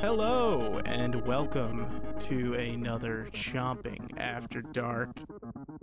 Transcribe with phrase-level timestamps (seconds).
[0.00, 5.20] Hello and welcome to another Chomping After Dark.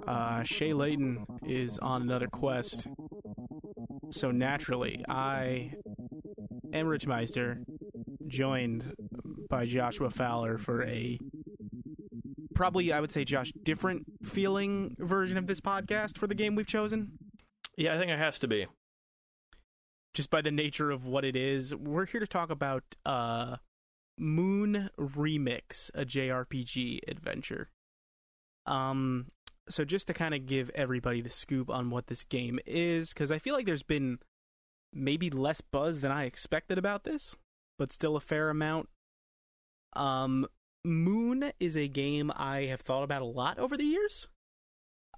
[0.07, 2.87] Uh, Shay Layton is on another quest,
[4.09, 5.73] so naturally I
[6.73, 7.59] am Rich Meister,
[8.27, 8.93] joined
[9.49, 11.19] by Joshua Fowler for a
[12.55, 16.67] probably I would say Josh different feeling version of this podcast for the game we've
[16.67, 17.11] chosen.
[17.77, 18.67] Yeah, I think it has to be.
[20.13, 21.73] just by the nature of what it is.
[21.75, 23.57] We're here to talk about uh
[24.21, 27.69] Moon Remix, a JRPG adventure.
[28.65, 29.31] Um
[29.69, 33.31] so just to kind of give everybody the scoop on what this game is cuz
[33.31, 34.19] I feel like there's been
[34.93, 37.35] maybe less buzz than I expected about this,
[37.79, 38.89] but still a fair amount.
[39.93, 40.47] Um
[40.83, 44.27] Moon is a game I have thought about a lot over the years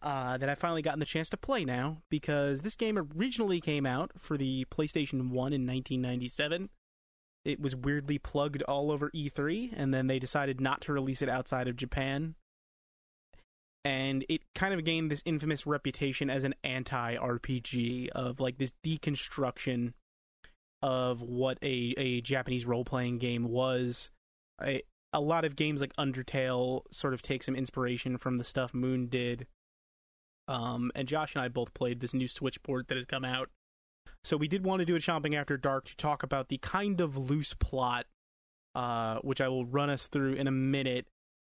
[0.03, 3.85] uh, that I've finally gotten the chance to play now because this game originally came
[3.85, 6.69] out for the PlayStation 1 in 1997.
[7.45, 11.29] It was weirdly plugged all over E3, and then they decided not to release it
[11.29, 12.35] outside of Japan.
[13.85, 18.71] And it kind of gained this infamous reputation as an anti RPG of like this
[18.85, 19.93] deconstruction
[20.81, 24.09] of what a, a Japanese role playing game was.
[24.63, 28.73] A, a lot of games like Undertale sort of take some inspiration from the stuff
[28.73, 29.47] Moon did.
[30.47, 33.49] Um, and Josh and I both played this new Switch Switchboard that has come out.
[34.23, 37.01] So we did want to do a Chomping After Dark to talk about the kind
[37.01, 38.05] of loose plot,
[38.73, 41.07] uh, which I will run us through in a minute,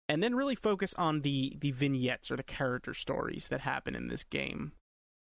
[0.08, 4.08] and then really focus on the the vignettes or the character stories that happen in
[4.08, 4.72] this game.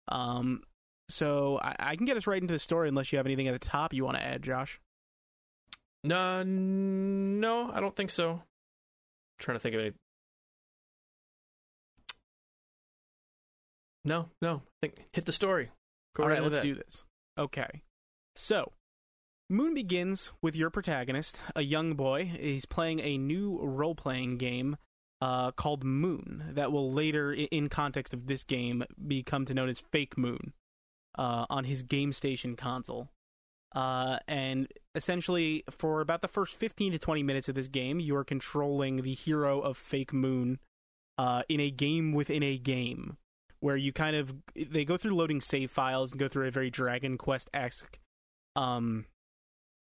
[0.07, 0.63] Um,
[1.09, 3.53] so I, I can get us right into the story unless you have anything at
[3.53, 4.79] the top you want to add, Josh.
[6.03, 8.31] No, no, I don't think so.
[8.31, 8.41] I'm
[9.39, 9.91] trying to think of any.
[14.05, 14.55] No, no.
[14.55, 15.71] I think hit the story.
[16.15, 16.63] Go All right, into let's that.
[16.63, 17.03] do this.
[17.37, 17.81] Okay.
[18.35, 18.71] So,
[19.49, 22.25] Moon begins with your protagonist, a young boy.
[22.25, 24.77] He's playing a new role playing game
[25.21, 29.79] uh, called Moon that will later, in context of this game, become to known as
[29.79, 30.53] Fake Moon
[31.17, 33.09] uh, on his Game Station console.
[33.75, 38.15] Uh, and essentially, for about the first 15 to 20 minutes of this game, you
[38.15, 40.59] are controlling the hero of Fake Moon
[41.17, 43.17] uh, in a game within a game
[43.63, 46.69] where you kind of they go through loading save files and go through a very
[46.69, 47.97] Dragon Quest esque,
[48.57, 49.05] um,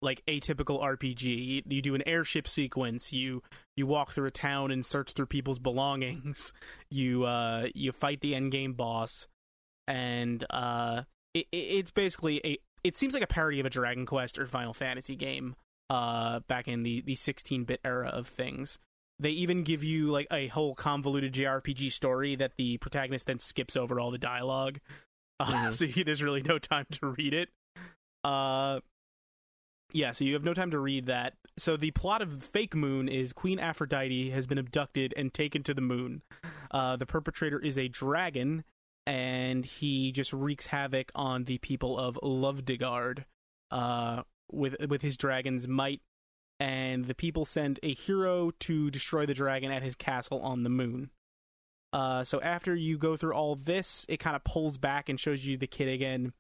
[0.03, 1.23] like atypical RPG.
[1.23, 3.11] You, you do an airship sequence.
[3.11, 3.41] You
[3.75, 6.53] you walk through a town and search through people's belongings.
[6.91, 9.25] You uh you fight the end game boss,
[9.87, 11.01] and uh
[11.33, 14.45] it, it, it's basically a it seems like a parody of a Dragon Quest or
[14.45, 15.55] Final Fantasy game.
[15.89, 18.77] Uh, back in the the 16 bit era of things.
[19.19, 23.75] They even give you like a whole convoluted JRPG story that the protagonist then skips
[23.77, 24.79] over all the dialogue.
[25.39, 25.73] Uh, Mhm.
[25.73, 27.49] So you, there's really no time to read it.
[28.23, 28.79] Uh,
[29.93, 31.35] yeah, so you have no time to read that.
[31.57, 35.73] So the plot of Fake Moon is Queen Aphrodite has been abducted and taken to
[35.73, 36.21] the moon.
[36.71, 38.65] Uh, the perpetrator is a dragon,
[39.05, 43.23] and he just wreaks havoc on the people of Lovedegard
[43.71, 46.01] uh, with with his dragon's might
[46.59, 50.69] and the people send a hero to destroy the dragon at his castle on the
[50.69, 51.09] moon.
[51.93, 55.45] Uh, so after you go through all this, it kind of pulls back and shows
[55.45, 56.33] you the kid again.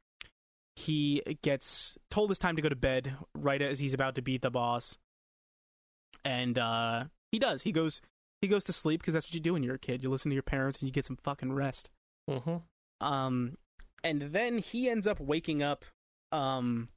[0.75, 4.41] He gets told it's time to go to bed right as he's about to beat
[4.41, 4.97] the boss,
[6.25, 7.61] and uh, he does.
[7.61, 8.01] He goes.
[8.41, 10.03] He goes to sleep because that's what you do when you're a kid.
[10.03, 11.89] You listen to your parents and you get some fucking rest.
[12.29, 12.61] Mhm.
[13.01, 13.57] Um,
[14.03, 15.85] and then he ends up waking up.
[16.33, 16.89] Um,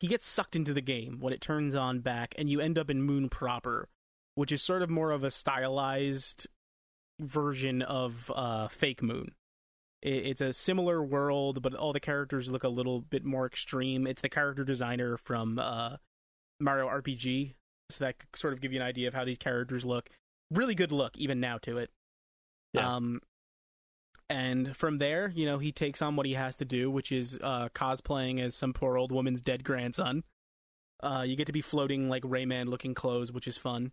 [0.00, 2.90] he gets sucked into the game when it turns on back, and you end up
[2.90, 3.88] in Moon proper,
[4.34, 6.46] which is sort of more of a stylized
[7.20, 9.32] version of uh, Fake Moon.
[10.02, 14.06] It, it's a similar world, but all the characters look a little bit more extreme.
[14.06, 15.96] It's the character designer from uh,
[16.60, 17.54] Mario RPG,
[17.90, 20.10] so that could sort of give you an idea of how these characters look.
[20.50, 21.90] Really good look, even now to it.
[22.74, 22.96] Yeah.
[22.96, 23.20] Um,
[24.28, 27.38] and from there, you know, he takes on what he has to do, which is
[27.42, 30.24] uh, cosplaying as some poor old woman's dead grandson.
[31.02, 33.92] Uh, you get to be floating like Rayman looking clothes, which is fun.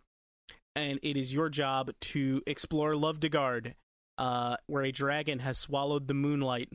[0.74, 3.74] And it is your job to explore Love Lovedegard,
[4.18, 6.70] uh, where a dragon has swallowed the moonlight.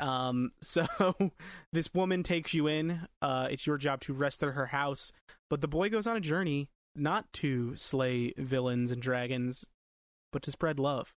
[0.00, 0.86] Um, so
[1.72, 3.06] this woman takes you in.
[3.20, 5.12] Uh, it's your job to rest at her house.
[5.48, 9.66] But the boy goes on a journey not to slay villains and dragons,
[10.32, 11.14] but to spread love.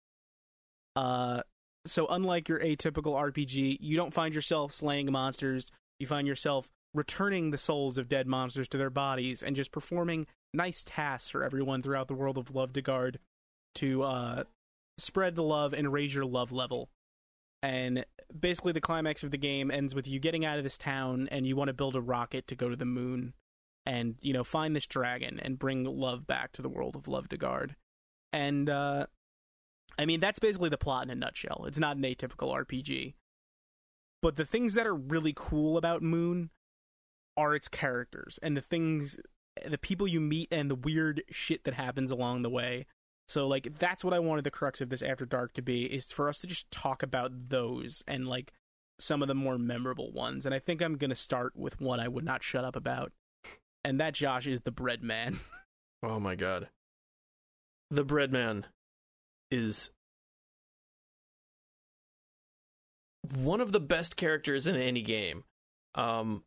[0.96, 1.40] Uh,
[1.86, 5.70] so unlike your atypical RPG, you don't find yourself slaying monsters.
[5.98, 10.26] You find yourself returning the souls of dead monsters to their bodies and just performing
[10.52, 13.18] nice tasks for everyone throughout the world of Love to Guard
[13.74, 14.44] to uh,
[14.98, 16.88] spread the love and raise your love level.
[17.62, 18.04] And
[18.38, 21.46] basically, the climax of the game ends with you getting out of this town and
[21.46, 23.34] you want to build a rocket to go to the moon
[23.86, 27.28] and, you know, find this dragon and bring love back to the world of Love
[27.30, 27.74] to Guard.
[28.32, 29.06] And, uh,
[29.98, 31.64] I mean, that's basically the plot in a nutshell.
[31.66, 33.14] It's not an atypical RPG.
[34.22, 36.50] But the things that are really cool about Moon
[37.36, 39.18] are its characters and the things,
[39.66, 42.86] the people you meet and the weird shit that happens along the way.
[43.28, 46.10] So like that's what I wanted the crux of this After Dark to be is
[46.12, 48.52] for us to just talk about those and like
[48.98, 50.46] some of the more memorable ones.
[50.46, 53.12] And I think I'm gonna start with one I would not shut up about.
[53.84, 55.38] And that Josh is the bread man.
[56.02, 56.68] Oh my god.
[57.90, 58.66] The bread man
[59.54, 59.90] is
[63.36, 65.44] one of the best characters in any game.
[65.94, 66.44] Um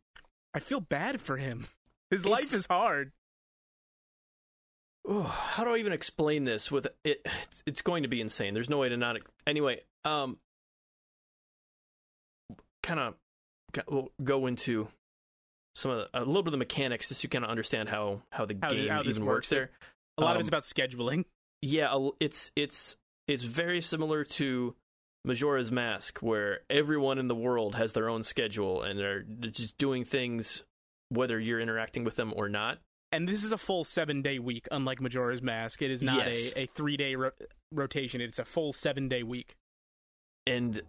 [0.54, 1.66] I feel bad for him.
[2.10, 3.12] His life is hard.
[5.10, 7.26] Ooh, how do I even explain this with it
[7.66, 8.54] it's going to be insane.
[8.54, 9.16] There's no way to not
[9.46, 10.38] anyway, um
[12.82, 13.14] kind of
[13.88, 14.88] we'll go into
[15.74, 17.88] some of the, a little bit of the mechanics just so you kind of understand
[17.88, 19.36] how how the How game how even works.
[19.36, 19.70] works there.
[20.16, 21.24] A lot of Um, it's about scheduling.
[21.62, 22.96] Yeah, it's it's
[23.26, 24.74] it's very similar to
[25.24, 30.04] Majora's Mask, where everyone in the world has their own schedule and they're just doing
[30.04, 30.62] things
[31.10, 32.78] whether you're interacting with them or not.
[33.10, 35.80] And this is a full seven day week, unlike Majora's Mask.
[35.82, 36.52] It is not Yes.
[36.54, 37.30] a, a three day ro-
[37.72, 38.20] rotation.
[38.20, 39.56] It's a full seven day week.
[40.46, 40.80] And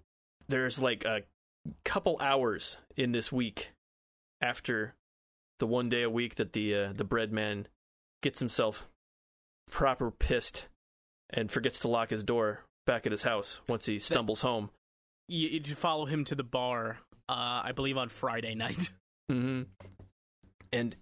[0.49, 1.23] there's like a
[1.85, 3.71] couple hours in this week
[4.41, 4.95] after
[5.59, 7.67] the one day a week that the uh, the bread man
[8.21, 8.87] gets himself
[9.69, 10.67] proper pissed
[11.29, 14.69] and forgets to lock his door back at his house once he stumbles home.
[15.27, 16.97] You, you follow him to the bar,
[17.29, 18.91] uh, I believe, on Friday night.
[19.29, 19.63] hmm
[20.71, 20.95] And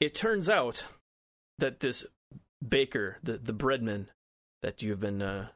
[0.00, 0.86] it turns out
[1.58, 2.04] that this
[2.66, 4.06] baker, the the breadman
[4.62, 5.48] that you've been uh,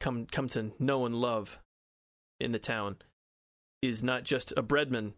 [0.00, 1.58] come come to know and love
[2.40, 2.96] in the town,
[3.82, 5.12] is not just a breadman.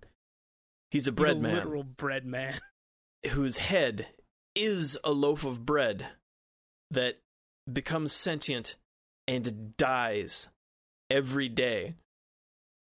[0.91, 2.59] He's a bread He's a man literal bread man.
[3.31, 4.09] whose head
[4.55, 6.07] is a loaf of bread
[6.91, 7.19] that
[7.71, 8.77] becomes sentient
[9.29, 10.49] and dies
[11.11, 11.95] every day.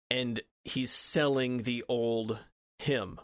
[0.09, 2.39] And he's selling the old
[2.79, 3.19] him.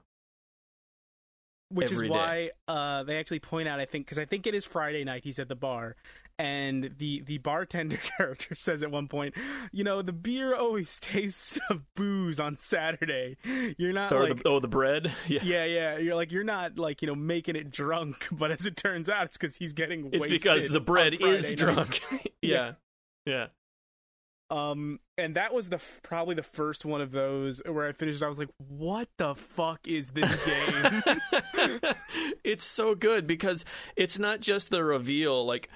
[1.70, 2.10] which is day.
[2.10, 3.80] why uh, they actually point out.
[3.80, 5.24] I think because I think it is Friday night.
[5.24, 5.96] He's at the bar,
[6.40, 9.36] and the the bartender character says at one point,
[9.72, 13.36] "You know, the beer always tastes of booze on Saturday.
[13.78, 15.12] You're not Or like." the, oh, the bread?
[15.28, 15.42] Yeah.
[15.44, 15.98] yeah, yeah.
[15.98, 19.26] You're like you're not like you know making it drunk, but as it turns out,
[19.26, 22.02] it's because he's getting It's wasted because the bread is drunk.
[22.42, 22.72] yeah.
[23.26, 23.48] yeah.
[24.52, 28.24] Um, and that was the f- probably the first one of those where I finished.
[28.24, 31.04] I was like, "What the fuck is this game?"
[32.44, 33.64] it's so good because
[33.96, 35.70] it's not just the reveal, like,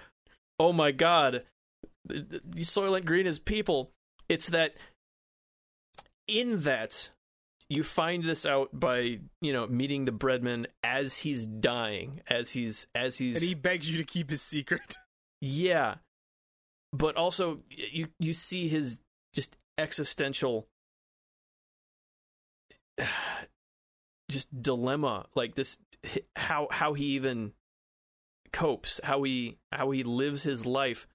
[0.59, 1.43] oh my god,
[2.09, 3.91] Soylent Green is people.
[4.29, 4.75] It's that
[6.27, 7.11] in that
[7.69, 12.87] you find this out by you know meeting the breadman as he's dying, as he's
[12.93, 14.95] as he's and he begs you to keep his secret.
[15.41, 15.95] yeah,
[16.91, 18.99] but also you you see his
[19.33, 20.67] just existential
[24.29, 25.77] just dilemma like this
[26.35, 27.53] how how he even
[28.53, 31.07] copes how he how he lives his life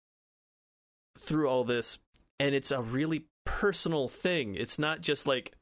[1.18, 1.98] through all this
[2.38, 5.52] and it's a really personal thing it's not just like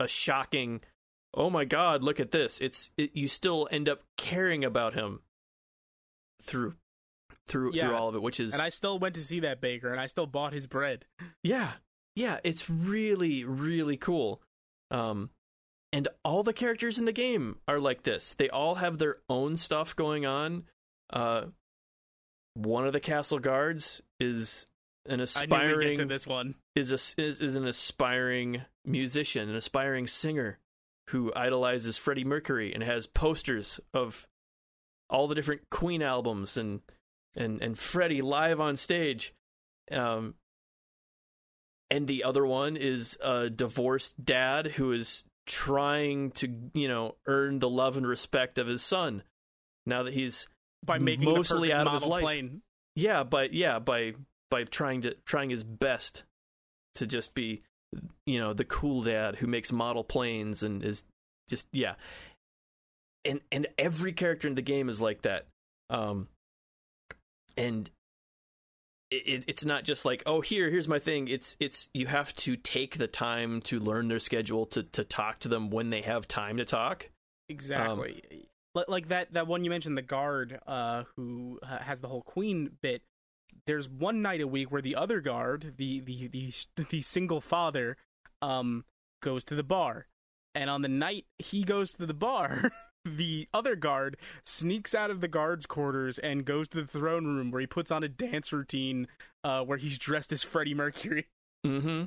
[0.00, 0.80] a shocking
[1.34, 5.20] oh my god look at this it's it, you still end up caring about him
[6.42, 6.74] through
[7.46, 7.86] through Yeah.
[7.88, 10.00] through all of it which is And I still went to see that baker, and
[10.00, 11.06] I still bought his bread.
[11.42, 11.72] yeah.
[12.14, 14.42] Yeah, it's really really cool.
[14.90, 15.30] Um
[15.92, 18.34] and all the characters in the game are like this.
[18.34, 20.64] They all have their own stuff going on.
[21.10, 21.46] Uh
[22.54, 24.66] one of the castle guards is
[25.06, 26.56] an I knew we'd aspiring get to this one.
[26.74, 30.58] is a, is, is an aspiring musician, an aspiring singer
[31.10, 34.26] who idolizes Freddie Mercury and has posters of
[35.08, 36.80] all the different Queen albums and
[37.36, 39.34] and and Freddie live on stage.
[39.90, 40.34] Um
[41.90, 47.60] and the other one is a divorced dad who is trying to, you know, earn
[47.60, 49.22] the love and respect of his son
[49.86, 50.46] now that he's
[50.84, 52.22] By making mostly the out of his life.
[52.22, 52.62] plane.
[52.94, 54.14] yeah, by yeah, by
[54.50, 56.24] by trying to trying his best
[56.94, 57.62] to just be
[58.26, 61.04] you know, the cool dad who makes model planes and is
[61.48, 61.94] just yeah.
[63.24, 65.46] And and every character in the game is like that.
[65.90, 66.28] Um
[67.56, 67.90] and
[69.10, 72.56] it, it's not just like oh here here's my thing it's it's you have to
[72.56, 76.28] take the time to learn their schedule to to talk to them when they have
[76.28, 77.08] time to talk
[77.48, 78.38] exactly um,
[78.88, 83.02] like that that one you mentioned the guard uh who has the whole queen bit
[83.66, 86.52] there's one night a week where the other guard the the the,
[86.90, 87.96] the single father
[88.40, 88.84] um
[89.20, 90.06] goes to the bar
[90.54, 92.70] and on the night he goes to the bar
[93.04, 97.50] the other guard sneaks out of the guards' quarters and goes to the throne room
[97.50, 99.06] where he puts on a dance routine
[99.44, 101.26] uh, where he's dressed as Freddie Mercury.
[101.66, 102.04] Mm-hmm.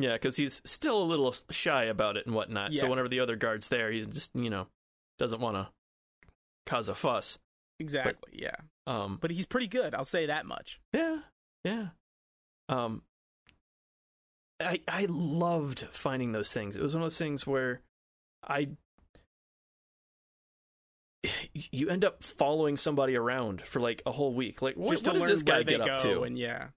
[0.00, 2.72] Yeah, because he's still a little shy about it and whatnot.
[2.72, 2.80] Yeah.
[2.80, 4.66] So whenever the other guard's there, he's just you know
[5.20, 5.68] doesn't want to
[6.66, 7.38] cause a fuss.
[7.78, 8.14] Exactly.
[8.20, 8.56] But, yeah.
[8.88, 9.18] Um.
[9.20, 9.94] But he's pretty good.
[9.94, 10.80] I'll say that much.
[10.92, 11.18] Yeah.
[11.64, 11.88] Yeah.
[12.68, 13.02] Um.
[14.60, 16.74] I I loved finding those things.
[16.74, 17.80] It was one of those things where
[18.46, 18.70] I
[21.54, 24.62] you end up following somebody around for like a whole week.
[24.62, 26.22] Like, what, what does this guy get up to?
[26.22, 26.68] And yeah,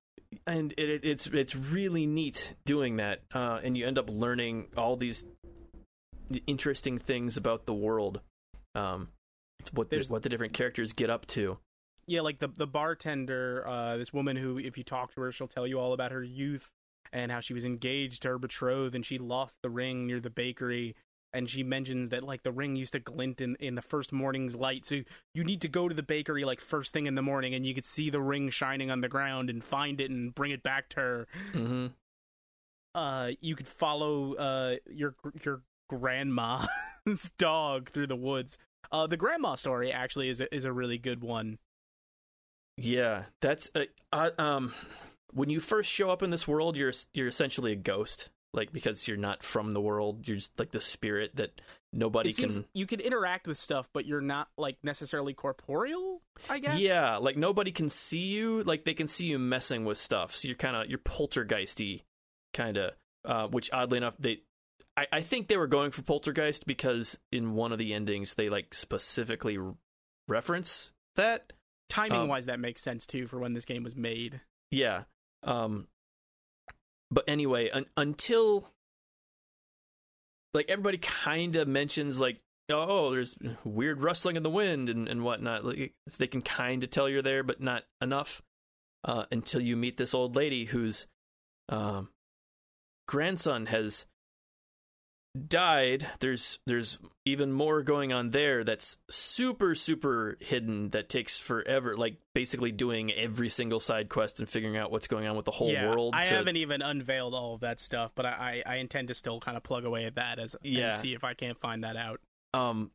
[0.45, 4.67] and it, it, it's it's really neat doing that, uh, and you end up learning
[4.77, 5.25] all these
[6.47, 8.21] interesting things about the world,
[8.75, 9.10] um,
[9.72, 11.58] what the, what the different characters get up to.
[12.06, 15.48] Yeah, like the the bartender, uh, this woman who, if you talk to her, she'll
[15.48, 16.70] tell you all about her youth
[17.12, 20.30] and how she was engaged to her betrothed, and she lost the ring near the
[20.30, 20.96] bakery,
[21.34, 24.56] and she mentions that like the ring used to glint in, in the first morning's
[24.56, 25.01] light so
[25.34, 27.74] you need to go to the bakery like first thing in the morning and you
[27.74, 30.88] could see the ring shining on the ground and find it and bring it back
[30.89, 31.88] to her mm-hmm.
[32.96, 35.62] uh you could follow uh your your
[35.97, 36.67] grandma's
[37.38, 38.57] dog through the woods.
[38.91, 41.57] Uh the grandma story actually is a, is a really good one.
[42.77, 44.73] Yeah that's uh, uh, um
[45.33, 49.07] when you first show up in this world you're you're essentially a ghost like because
[49.07, 50.27] you're not from the world.
[50.27, 51.59] You're just like the spirit that
[51.91, 56.57] nobody it can you can interact with stuff but you're not like necessarily corporeal i
[56.57, 56.79] guess?
[56.79, 58.63] Yeah like nobody can see you.
[58.63, 60.35] Like they can see you messing with stuff.
[60.35, 62.01] So you're kind of you're poltergeisty
[62.53, 62.91] kind of
[63.25, 64.41] uh, which oddly enough they
[64.96, 68.50] I, I think they were going for poltergeist because in one of the endings they
[68.50, 69.58] like specifically
[70.27, 71.53] reference that.
[71.89, 74.42] Timing um, wise that makes sense too for when this game was made.
[74.72, 75.03] Yeah
[75.44, 75.88] um
[77.12, 78.68] but anyway, un- until
[80.53, 82.39] like everybody kind of mentions like
[82.70, 86.89] oh there's weird rustling in the wind and, and whatnot like, they can kind of
[86.89, 88.42] tell you're there but not enough
[89.03, 91.06] uh, until you meet this old lady whose
[91.70, 92.10] um,
[93.08, 94.06] grandson has
[95.48, 101.98] died there's there's even more going on there that's super super hidden that takes forever
[101.98, 105.52] like basically doing every single side quest and figuring out what's going on with the
[105.52, 106.36] whole yeah, world i to...
[106.36, 109.63] haven't even unveiled all of that stuff but I, I intend to still kind of
[109.63, 110.94] plug away at that as yeah.
[110.94, 112.20] and see if i can't find that out
[112.54, 112.92] um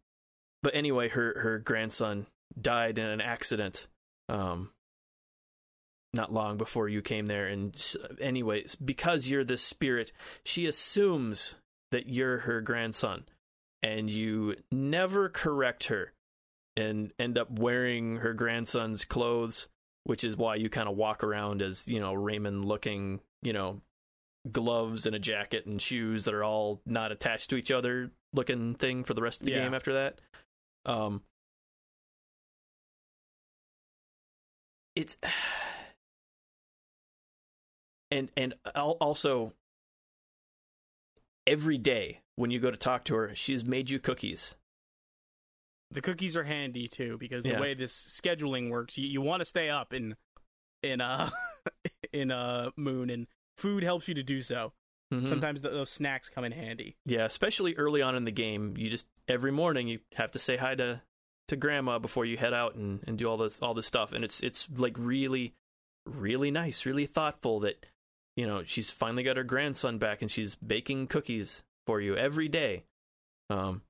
[0.63, 2.27] but anyway her her grandson
[2.61, 3.89] died in an accident
[4.29, 4.71] um
[6.15, 10.13] not long before you came there and anyways because you're this spirit
[10.45, 11.57] she assumes
[11.93, 13.25] that you're her grandson
[13.83, 16.13] and you never correct her
[16.77, 19.69] and end up wearing her grandson's clothes,
[20.05, 23.81] which is why you kind of walk around as, you know, Rayman looking, you know,
[24.51, 28.75] gloves and a jacket and shoes that are all not attached to each other looking
[28.75, 29.63] thing for the rest of the yeah.
[29.65, 30.21] game after that.
[30.87, 31.23] Um
[34.95, 35.17] it's
[38.11, 39.53] and and also
[41.49, 44.55] every day when you go to talk to her, she's made you cookies.
[45.91, 47.61] The cookies are handy too because the yeah.
[47.61, 50.17] way this scheduling works, you, you want to stay up in
[50.83, 51.31] in uh
[52.13, 53.27] in uh moon and
[53.57, 54.73] food helps you to do so.
[55.13, 55.27] Mm-hmm.
[55.27, 56.97] Sometimes the, those snacks come in handy.
[57.07, 60.59] Yeah, especially early on in the game, you just every morning you have to say
[60.59, 61.01] hi to
[61.49, 64.23] to grandma before you head out and, and do all this all this stuff and
[64.23, 65.55] it's it's like really
[66.09, 67.87] really nice, really thoughtful that
[68.39, 72.47] you know, she's finally got her grandson back and she's baking cookies for you every
[72.47, 72.85] day.
[73.51, 73.83] Um,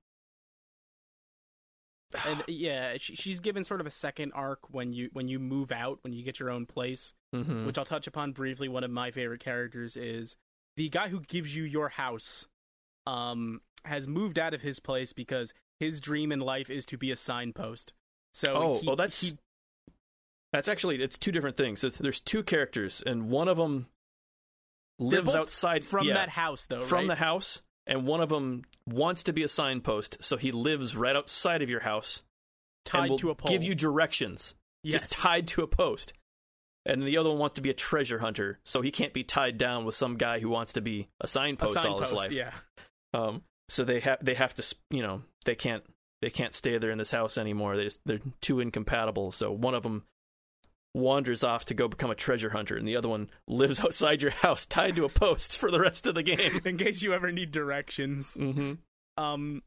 [2.25, 5.71] and yeah, she, she's given sort of a second arc when you when you move
[5.71, 7.67] out, when you get your own place, mm-hmm.
[7.67, 8.67] which I'll touch upon briefly.
[8.67, 10.35] One of my favorite characters is
[10.77, 12.47] the guy who gives you your house.
[13.05, 17.11] Um, has moved out of his place because his dream in life is to be
[17.11, 17.93] a signpost.
[18.33, 19.37] So oh, he, well, that's he,
[20.51, 21.83] that's actually it's two different things.
[21.83, 23.87] It's, there's two characters, and one of them
[24.99, 27.07] lives outside from yeah, that house though from right?
[27.07, 31.15] the house and one of them wants to be a signpost so he lives right
[31.15, 32.21] outside of your house
[32.85, 33.51] tied to a pole.
[33.51, 34.55] give you directions.
[34.83, 35.01] Yes.
[35.01, 36.13] just tied to a post.
[36.85, 39.57] And the other one wants to be a treasure hunter so he can't be tied
[39.57, 42.31] down with some guy who wants to be a signpost, a signpost all his life.
[42.31, 42.53] yeah.
[43.13, 45.83] Um so they have they have to you know they can't
[46.21, 47.77] they can't stay there in this house anymore.
[47.77, 49.31] They just they're too incompatible.
[49.31, 50.03] So one of them
[50.93, 54.31] wanders off to go become a treasure hunter, and the other one lives outside your
[54.31, 56.61] house, tied to a post for the rest of the game.
[56.65, 58.35] in case you ever need directions.
[58.35, 58.73] mm-hmm.
[59.23, 59.61] um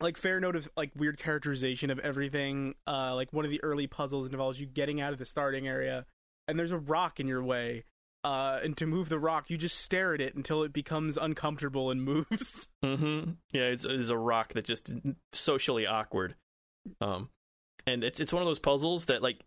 [0.00, 3.86] like fair note of like weird characterization of everything uh like one of the early
[3.86, 6.04] puzzles involves you getting out of the starting area
[6.48, 7.84] and there's a rock in your way
[8.24, 11.88] uh and to move the rock you just stare at it until it becomes uncomfortable
[11.88, 13.32] and moves Mm-hmm.
[13.52, 14.92] Yeah, it's, it's a rock that just
[15.32, 16.34] socially awkward.
[17.00, 17.28] Um,
[17.86, 19.40] and it's it's one of those puzzles that like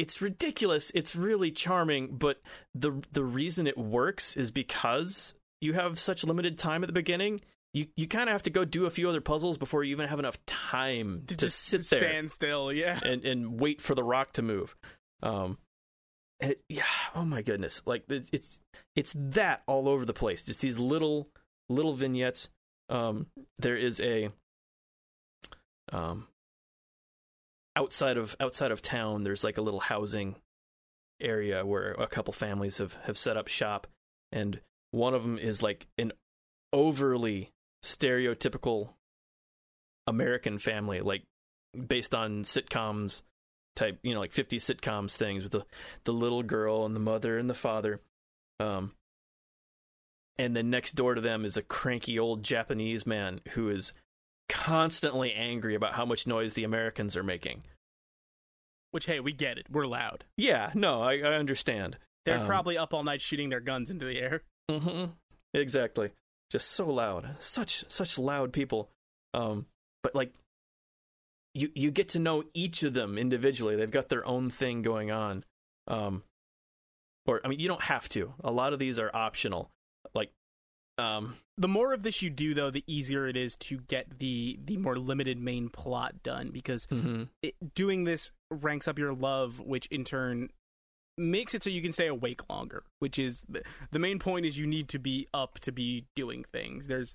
[0.00, 0.90] it's ridiculous.
[0.94, 2.40] It's really charming, but
[2.74, 7.42] the the reason it works is because you have such limited time at the beginning.
[7.74, 10.08] You you kind of have to go do a few other puzzles before you even
[10.08, 13.94] have enough time to, to just sit there stand still yeah and and wait for
[13.94, 14.74] the rock to move.
[15.22, 15.58] Um,
[16.40, 16.84] it, yeah.
[17.14, 17.82] Oh my goodness!
[17.84, 18.58] Like it's it's
[18.96, 20.46] it's that all over the place.
[20.46, 21.28] Just these little
[21.68, 22.48] little vignettes.
[22.88, 23.26] Um,
[23.58, 24.30] there is a
[25.92, 26.26] um
[27.76, 29.22] outside of outside of town.
[29.22, 30.36] There's like a little housing
[31.20, 33.86] area where a couple families have have set up shop,
[34.32, 34.60] and
[34.90, 36.12] one of them is like an
[36.72, 37.50] overly
[37.84, 38.90] stereotypical
[40.06, 41.22] American family, like
[41.86, 43.22] based on sitcoms
[43.76, 45.64] type, you know, like 50 sitcoms things with the
[46.04, 48.00] the little girl and the mother and the father.
[48.58, 48.92] Um
[50.38, 53.92] and then next door to them is a cranky old Japanese man who is
[54.50, 57.62] constantly angry about how much noise the Americans are making.
[58.90, 61.96] which hey we get it we're loud Yeah, no, I, I understand.
[62.26, 65.04] they're Um, probably up all night shooting their guns into the air hmm
[65.54, 66.10] Exactly.
[66.50, 67.36] Just so loud.
[67.40, 68.90] Such such loud people.
[69.34, 69.66] Um,
[70.02, 70.32] but like,
[71.54, 73.74] you you get to know each of them individually.
[73.76, 75.44] They've got their own thing going on.
[75.88, 76.22] Um,
[77.26, 78.34] or I mean, you don't have to.
[78.44, 79.70] A lot of these are optional.
[81.00, 84.58] Um, the more of this you do though the easier it is to get the
[84.64, 87.28] the more limited main plot done because mhm.
[87.42, 90.50] it, doing this ranks up your love, which in turn
[91.18, 92.84] makes it so you can stay awake longer.
[92.98, 96.44] Which is the, the main point is you need to be up to be doing
[96.52, 96.86] things.
[96.86, 97.14] There's,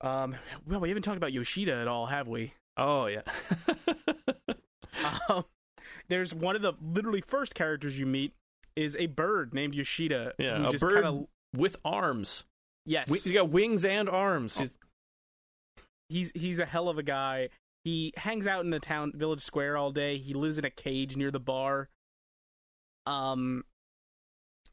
[0.00, 2.54] um, well, we haven't talked about Yoshida at all, have we?
[2.78, 3.20] oh yeah,
[5.28, 5.44] Um,
[6.08, 8.32] there's one of the literally first characters you meet
[8.76, 10.34] is a bird named Yoshida.
[10.38, 12.44] yeah, a just bird Kinda, with arms.
[12.84, 14.56] Yes, He's got wings and arms.
[14.58, 14.62] Oh.
[14.62, 14.78] He's-
[16.08, 17.48] he's he's a hell of a guy.
[17.84, 20.18] He hangs out in the town village square all day.
[20.18, 21.88] He lives in a cage near the bar.
[23.06, 23.64] Um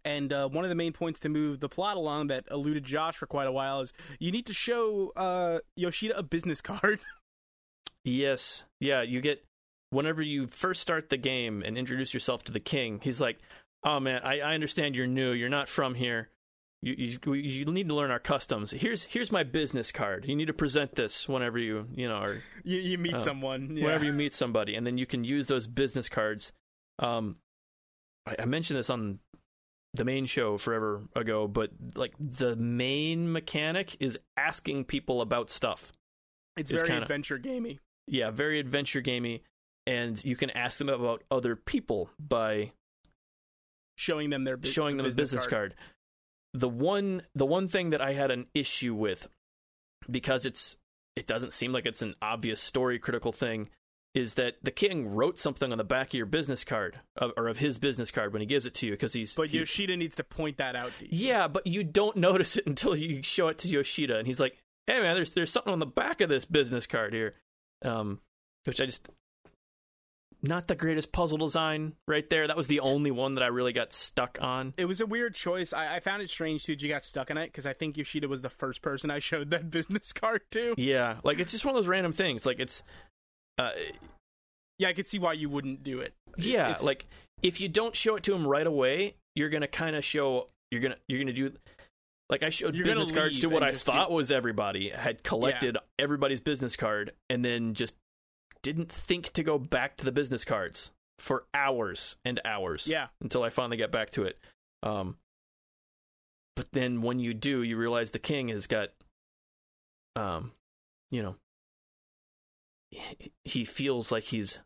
[0.06, 3.18] and uh, one of the main points to move the plot along that eluded Josh
[3.18, 7.00] for quite a while is you need to show uh, Yoshida a business card.
[8.06, 8.64] Yes.
[8.80, 9.44] Yeah, you get
[9.90, 13.40] whenever you first start the game and introduce yourself to the king, he's like,
[13.84, 15.32] "Oh man, I, I understand you're new.
[15.32, 16.30] You're not from here.
[16.82, 18.72] You, you you need to learn our customs.
[18.72, 20.26] Here's here's my business card.
[20.26, 23.20] You need to present this whenever you you know or you, you meet Oh.
[23.20, 23.76] someone.
[23.76, 23.84] Yeah.
[23.86, 26.54] whenever you meet somebody, and then you can use those business cards.
[26.98, 27.36] Um,
[28.26, 29.20] I, I mentioned this on
[29.94, 35.92] the main show forever ago, but like the main mechanic is asking people about stuff.
[36.56, 37.80] it's it's very kinda- adventure gamey.
[38.08, 39.44] yeah, very adventure gamey,
[39.86, 42.72] and you can ask them about other people by
[43.98, 45.76] Showing them their bu- showing them a business card.
[46.54, 49.28] The one, the one thing that I had an issue with,
[50.10, 50.78] because it's,
[51.16, 53.70] it doesn't seem like it's an obvious story critical thing,
[54.16, 57.00] is that the king wrote something on the back of your business card,
[57.38, 59.36] or of his business card when he gives it to you, because he's.
[59.36, 61.28] But he- Yoshida needs to point that out to you.
[61.28, 64.58] yeah, but you don't notice it until you show it to Yoshida, and he's like,
[64.88, 67.36] "Hey man, there's there's something on the back of this business card here,"
[67.86, 68.20] um,
[68.64, 69.08] which I just
[70.42, 72.48] not the greatest puzzle design right there.
[72.48, 74.74] That was the only one that I really got stuck on.
[74.78, 75.74] It was a weird choice.
[75.74, 76.76] I, I found it strange too.
[76.80, 79.50] You got stuck in it because I think Yoshida was the first person I showed
[79.52, 80.76] that business card to.
[80.78, 82.46] Yeah, like it's just one of those random things.
[82.46, 82.84] Like it's,
[83.58, 83.72] uh,
[84.78, 86.14] Yeah, I could see why you wouldn't do it.
[86.38, 87.06] yeah, It's- like
[87.44, 90.82] if you don't show it to him right away, you're gonna kind of show you're
[90.82, 91.52] gonna you're gonna do.
[92.30, 95.78] Like I showed You're business cards to what I thought do- was everybody had collected
[95.98, 97.96] everybody's business card, and then just
[98.64, 102.88] didn't think to go back to the business cards for hours and hours.
[102.88, 104.38] Yeah, until I finally get back to it.
[104.84, 105.18] Um,
[106.56, 108.90] but then when you do, you realize the king has got,
[110.16, 110.52] um,
[111.12, 111.36] you know,
[112.92, 114.60] he- he feels like he's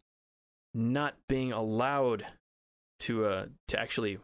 [0.73, 2.25] not being allowed
[2.99, 4.17] to uh to actually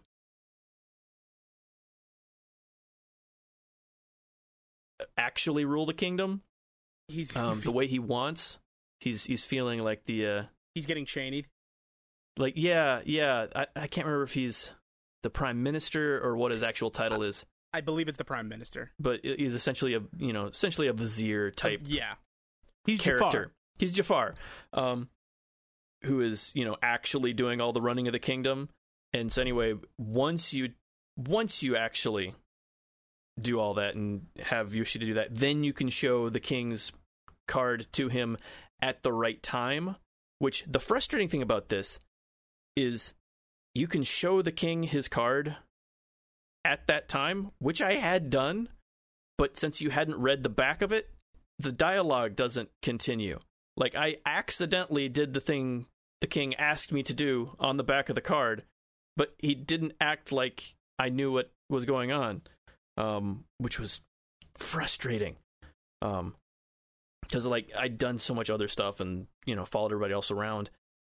[5.18, 6.42] actually rule the kingdom
[7.08, 8.60] he's um the way he wants
[9.00, 10.44] he's he's feeling like the uh
[10.76, 11.46] he's getting chained.
[12.38, 14.72] like yeah yeah i, I can't remember if he's
[15.24, 18.92] the prime minister or what his actual title is I believe it's the prime minister.
[19.00, 22.14] but he's essentially a you know essentially a vizier type Yeah,
[22.86, 23.52] he's character Jafar.
[23.78, 24.36] he's jafar
[24.74, 25.10] um
[26.04, 28.70] who is you know actually doing all the running of the kingdom.
[29.12, 30.70] And so anyway, once you
[31.18, 32.36] once you actually
[33.42, 36.92] do all that and have Yoshida do that, then you can show the king's
[37.48, 38.38] card to him
[38.82, 39.96] at the right time.
[40.40, 42.00] Which the frustrating thing about this
[42.76, 43.14] is
[43.76, 45.58] you can show the king his card
[46.64, 48.70] at that time, which I had done,
[49.38, 51.10] but since you hadn't read the back of it,
[51.58, 53.40] the dialogue doesn't continue.
[53.76, 55.88] Like I accidentally did the thing
[56.22, 58.64] the king asked me to do on the back of the card,
[59.16, 62.42] but he didn't act like I knew what was going on,
[62.98, 64.02] um, which was
[64.56, 65.38] frustrating.
[66.02, 66.36] Um,
[67.30, 70.70] because like I'd done so much other stuff and you know followed everybody else around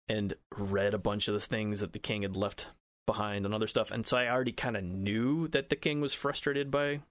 [0.10, 2.68] and read a bunch of the things that the king had left
[3.06, 6.14] behind and other stuff, and so I already kind of knew that the king was
[6.14, 7.02] frustrated by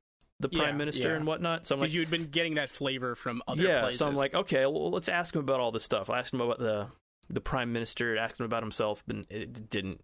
[0.40, 1.16] the prime Yeah, minister yeah.
[1.16, 1.66] and whatnot.
[1.66, 3.80] So I'm like, Because you had been getting that flavor from other yeah.
[3.80, 4.00] places.
[4.00, 6.10] So I'm like, okay, well, let's ask him about all this stuff.
[6.10, 6.88] I asked him about the
[7.30, 10.02] the prime minister, asked him about himself, but it didn't.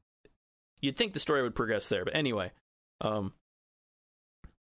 [0.81, 2.51] You'd think the story would progress there, but anyway,
[3.03, 3.33] um,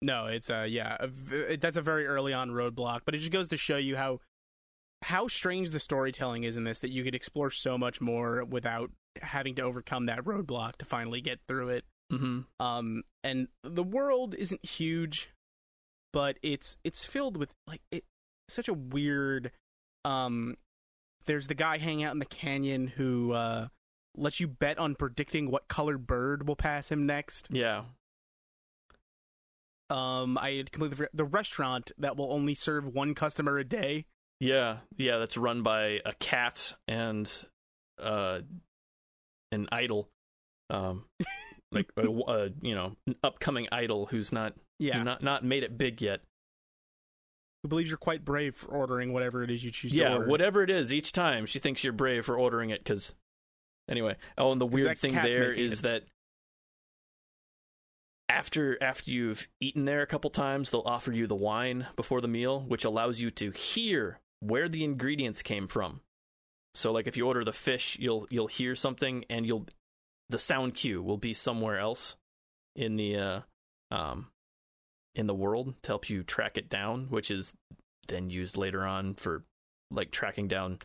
[0.01, 3.31] No, it's uh yeah, a v- that's a very early on roadblock, but it just
[3.31, 4.19] goes to show you how
[5.03, 8.91] how strange the storytelling is in this that you could explore so much more without
[9.21, 11.85] having to overcome that roadblock to finally get through it.
[12.11, 12.45] mhm.
[12.59, 15.31] Um and the world isn't huge,
[16.13, 18.03] but it's it's filled with like it
[18.47, 19.51] such a weird
[20.05, 20.55] um
[21.25, 23.67] there's the guy hanging out in the canyon who uh
[24.15, 27.47] lets you bet on predicting what colored bird will pass him next.
[27.49, 27.83] yeah,
[29.89, 34.05] Um, I completely forgot the restaurant that will only serve one customer a day.
[34.41, 35.17] Yeah, yeah.
[35.17, 37.31] That's run by a cat and
[38.01, 38.41] uh,
[39.51, 40.09] an idol,
[40.69, 41.05] um,
[41.71, 45.77] like a, a you know an upcoming idol who's not Yeah, not not made it
[45.77, 46.21] big yet.
[47.61, 50.63] who believes you're quite brave for ordering whatever it is you choose to yeah, whatever
[50.63, 52.83] it is, each time she thinks you're brave for ordering it.
[52.83, 53.13] Because
[53.87, 55.83] anyway, oh, and the weird thing there is it.
[55.83, 56.03] that
[58.27, 62.27] after after you've eaten there a couple times, they'll offer you the wine before the
[62.27, 66.01] meal, which allows you to hear where the ingredients came from.
[66.73, 69.67] So, like if you order the fish, you'll you'll hear something, and you'll
[70.29, 72.15] the sound cue will be somewhere else
[72.75, 73.39] in the uh,
[73.91, 74.27] um
[75.15, 77.53] in the world to help you track it down, which is
[78.07, 79.43] then used later on for
[79.89, 80.79] like tracking down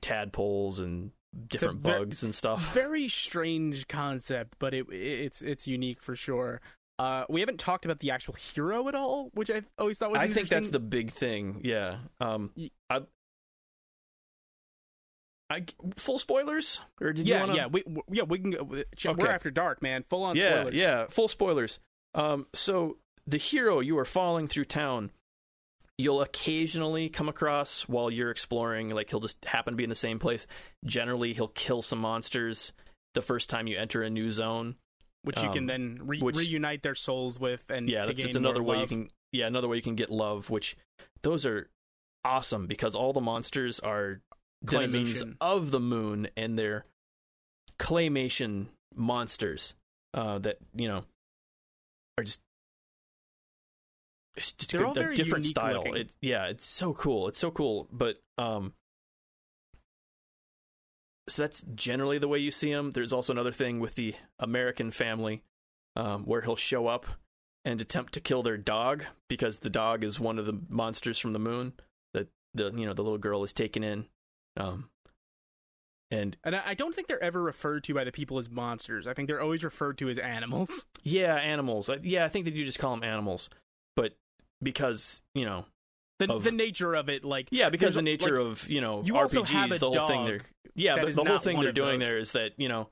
[0.00, 1.10] tadpoles and
[1.48, 2.72] different ver- bugs and stuff.
[2.72, 6.60] Very strange concept, but it it's it's unique for sure.
[6.98, 10.20] Uh, we haven't talked about the actual hero at all, which I always thought was.
[10.20, 11.60] I think that's the big thing.
[11.64, 11.98] Yeah.
[12.20, 12.50] Um.
[12.88, 13.02] I.
[15.48, 15.64] I
[15.96, 17.54] full spoilers or did yeah, you wanna...
[17.54, 18.64] yeah, we, we- yeah, we can go.
[18.64, 19.28] We're Okay.
[19.28, 20.04] after dark, man.
[20.08, 20.74] Full on yeah spoilers.
[20.74, 21.78] yeah full spoilers.
[22.14, 22.46] Um.
[22.52, 25.12] So the hero you are following through town,
[25.98, 28.90] you'll occasionally come across while you're exploring.
[28.90, 30.48] Like he'll just happen to be in the same place.
[30.84, 32.72] Generally, he'll kill some monsters
[33.14, 34.74] the first time you enter a new zone.
[35.22, 38.36] Which you can Um, then re- which- reunite their souls with, and yeah that's it's
[38.36, 40.76] another way you can yeah another way you can get love which
[41.22, 41.68] those are
[42.24, 44.20] awesome because all the monsters are
[44.64, 45.36] denizens Claymation.
[45.40, 46.86] of the moon and they're
[47.78, 49.74] claymation monsters
[50.14, 51.04] uh that you know
[52.18, 52.40] are just
[54.36, 55.82] it's just They're a, all a very different style.
[55.94, 57.28] it yeah it's so cool.
[57.28, 57.88] It's so cool.
[57.90, 58.74] But um
[61.28, 62.90] so that's generally the way you see him.
[62.92, 65.42] There's also another thing with the american family
[65.96, 67.06] um, where he'll show up
[67.64, 71.32] and attempt to kill their dog because the dog is one of the monsters from
[71.32, 71.72] the moon
[72.14, 74.06] that the you know the little girl is taken in.
[74.56, 74.88] Um
[76.12, 79.08] and And I don't think they're ever referred to by the people as monsters.
[79.08, 80.86] I think they're always referred to as animals.
[81.02, 81.90] yeah animals.
[81.90, 83.50] I- yeah i think that you just call them animals.
[83.96, 84.14] But
[84.62, 85.64] because you know
[86.20, 89.02] The, Of- the nature of it, like yeah because the nature like, of you know
[89.04, 90.26] you rpgs also have a the whole thing dog.
[90.28, 90.40] they're
[90.76, 92.08] yeah that but the whole thing they're doing those.
[92.08, 92.88] there is that you know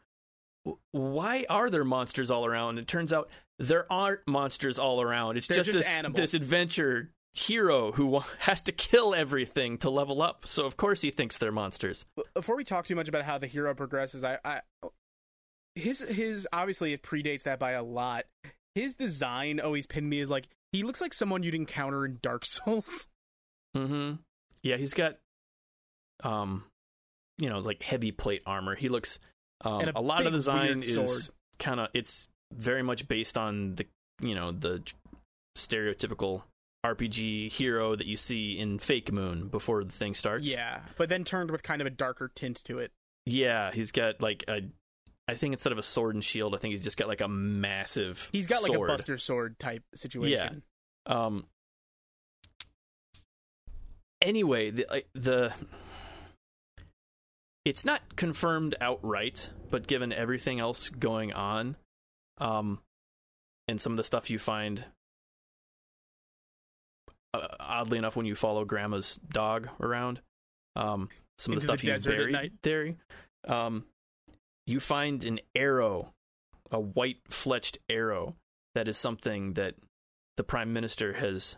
[0.93, 5.47] why are there monsters all around it turns out there aren't monsters all around it's
[5.47, 6.17] just, just this animals.
[6.17, 11.11] this adventure hero who has to kill everything to level up so of course he
[11.11, 14.61] thinks they're monsters before we talk too much about how the hero progresses, I, I
[15.75, 18.25] his his obviously it predates that by a lot.
[18.75, 22.45] His design always pinned me as like he looks like someone you'd encounter in Dark
[22.47, 23.07] Souls.
[23.77, 24.15] mm-hmm
[24.63, 25.17] yeah he's got
[26.23, 26.65] um
[27.39, 29.19] you know like heavy plate armor he looks
[29.65, 33.75] um, a, a lot of the design is kind of it's very much based on
[33.75, 33.87] the
[34.21, 34.83] you know the
[35.57, 36.43] stereotypical
[36.85, 40.51] RPG hero that you see in Fake Moon before the thing starts.
[40.51, 42.93] Yeah, but then turned with kind of a darker tint to it.
[43.25, 44.61] Yeah, he's got like a
[45.27, 47.29] I think instead of a sword and shield, I think he's just got like a
[47.29, 50.63] massive He's got like a Buster Sword type situation.
[51.09, 51.15] Yeah.
[51.15, 51.47] Um
[54.21, 55.53] anyway, the the
[57.65, 61.77] it's not confirmed outright, but given everything else going on,
[62.39, 62.81] um,
[63.69, 64.85] and some of the stuff you find,
[67.33, 70.21] uh, oddly enough, when you follow Grandma's dog around,
[70.77, 72.95] um, some of the Into the stuff he's buried there,
[73.49, 73.85] um,
[74.67, 76.13] you find an arrow,
[76.71, 78.35] a white fletched arrow
[78.75, 79.75] that is something that
[80.37, 81.57] the prime minister has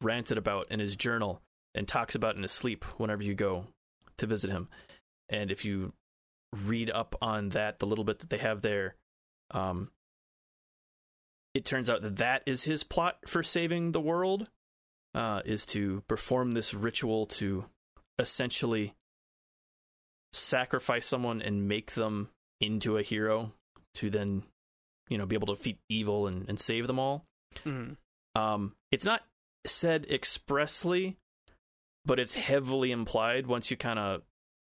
[0.00, 1.42] ranted about in his journal
[1.74, 3.66] and talks about in his sleep whenever you go
[4.18, 4.68] to visit him.
[5.28, 5.92] And if you
[6.52, 8.94] read up on that, the little bit that they have there,
[9.50, 9.90] um,
[11.54, 14.48] it turns out that that is his plot for saving the world,
[15.14, 17.64] uh, is to perform this ritual to
[18.18, 18.94] essentially
[20.32, 22.28] sacrifice someone and make them
[22.60, 23.52] into a hero
[23.94, 24.42] to then,
[25.08, 27.24] you know, be able to defeat evil and, and save them all.
[27.64, 27.96] Mhm.
[28.34, 29.22] Um, it's not
[29.66, 31.16] said expressly,
[32.04, 34.22] but it's heavily implied once you kind of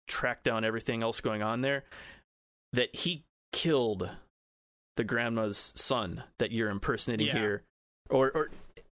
[0.09, 1.85] track down everything else going on there
[2.73, 4.09] that he killed
[4.97, 7.33] the grandma's son that you're impersonating Yeah.
[7.39, 7.63] here,
[8.09, 8.49] or or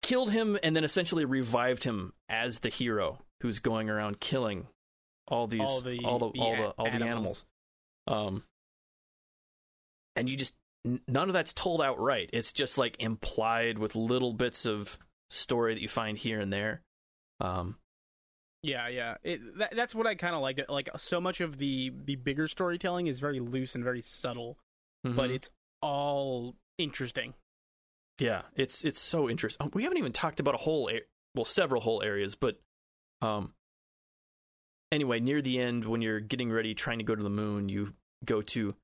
[0.03, 4.67] killed him and then essentially revived him as the hero who's going around killing
[5.29, 7.07] all these All the- all the the all the all the animals.
[7.07, 7.45] animals.
[8.09, 8.45] Um,
[10.17, 10.55] and you just
[11.07, 12.31] none of that's told outright.
[12.33, 16.83] It's just like implied with little bits of story that you find here and there.
[17.41, 17.77] Um,
[18.63, 19.15] Yeah, yeah.
[19.23, 20.61] It, that, that's what I kind of like.
[20.69, 24.59] Like so much of the the bigger storytelling is very loose and very subtle,
[25.03, 25.35] but mhm.
[25.35, 25.49] it's
[25.83, 27.35] all interesting.
[28.19, 29.67] yeah, it's it's so interesting.
[29.67, 31.01] Oh, we haven't even talked about a whole, a-
[31.35, 32.61] well, several whole areas, but
[33.23, 33.55] um,
[34.93, 37.95] anyway, near the end when you're getting ready, trying to go to the moon, you
[38.25, 38.75] go to,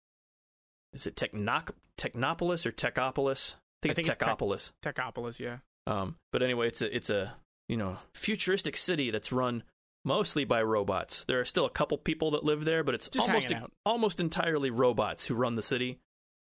[0.95, 3.55] is it Technoc Technopolis or Techopolis?
[3.55, 4.71] I think I it's think it's Tech- Techopolis.
[4.83, 5.59] Techopolis, yeah.
[5.87, 7.35] Um, but anyway, it's a it's a
[7.69, 9.63] you know futuristic city that's run
[10.05, 11.25] mostly by robots.
[11.25, 13.73] There are still a couple people that live there, but it's Just almost out.
[13.85, 15.99] almost entirely robots who run the city.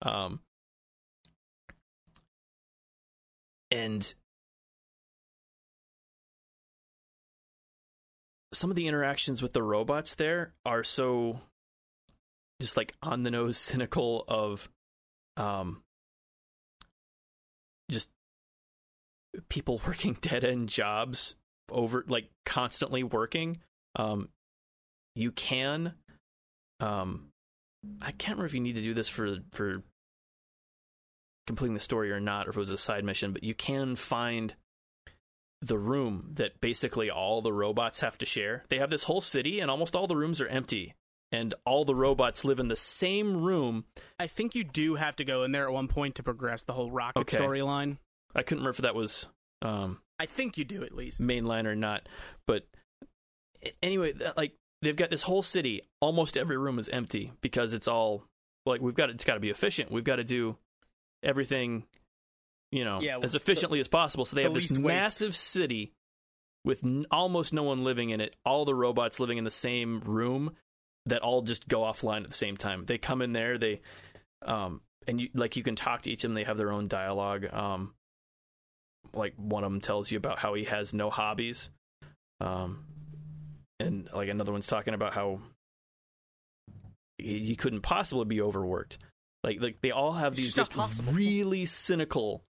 [0.01, 0.41] Um,
[3.71, 4.13] and
[8.53, 11.39] some of the interactions with the robots there are so
[12.61, 14.69] just like on the nose cynical of
[15.35, 15.81] um
[17.91, 18.09] just
[19.49, 21.35] people working dead end jobs
[21.69, 23.57] over like constantly working
[23.95, 24.29] um
[25.15, 25.93] you can
[26.79, 27.25] um
[28.01, 29.83] i can't remember if you need to do this for for
[31.45, 33.95] completing the story or not or if it was a side mission but you can
[33.95, 34.55] find
[35.61, 39.59] the room that basically all the robots have to share they have this whole city
[39.59, 40.93] and almost all the rooms are empty
[41.31, 43.83] and all the robots live in the same room
[44.19, 46.73] I think you do have to go in there at one point to progress the
[46.73, 47.37] whole rocket Okay.
[47.37, 47.97] storyline.
[48.35, 49.27] I couldn't remember if that was
[49.61, 51.21] um I think you do at least.
[51.21, 52.09] mainline or not.
[52.47, 52.65] But
[53.83, 55.83] anyway, that, like they've got this whole city.
[56.01, 58.23] Almost every room is empty because it's all
[58.65, 59.09] like we've got.
[59.11, 59.91] It's got to be efficient.
[59.91, 60.57] We've got to do
[61.23, 61.83] everything,
[62.71, 64.25] you know, Yeah, as the- efficiently as possible.
[64.25, 64.81] So they the have this waste.
[64.81, 65.91] massive city
[66.65, 68.35] with n- almost no one living in it.
[68.45, 70.55] All the robots living in the same room
[71.05, 72.85] that all just go offline at the same time.
[72.85, 73.57] They come in there.
[73.59, 73.81] They
[74.43, 76.33] um and you like you can talk to each of them.
[76.35, 77.45] They have their own dialogue.
[77.53, 77.93] Um,
[79.13, 81.69] like one of them tells you about how he has no hobbies.
[82.39, 82.85] Um
[83.79, 85.39] and like another one's talking about how
[87.17, 88.97] he, he couldn't possibly be overworked.
[89.43, 91.13] Like like they all have these just possible.
[91.13, 92.43] really cynical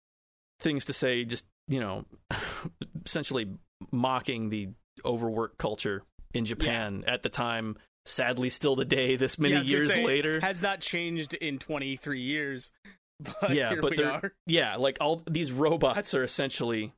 [0.59, 2.05] things to say just you know
[3.05, 3.47] essentially
[3.91, 4.69] mocking the
[5.05, 7.77] overwork culture in Japan at the time.
[8.05, 10.39] Sadly still today this many Yeah, I was gonna years say, later.
[10.39, 12.71] has not changed in 23 years.
[13.41, 14.33] But yeah, but they're are.
[14.45, 16.93] yeah, like all these robots are essentially,